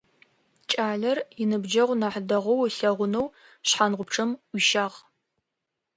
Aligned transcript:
Кӏалэр, 0.71 1.17
иныбджэгъу 1.41 1.95
нахь 2.01 2.19
дэгъоу 2.29 2.59
ылъэгъунэу, 2.67 3.33
шъхьангъупчъэм 3.67 4.29
ӏуищагъ. 4.49 4.97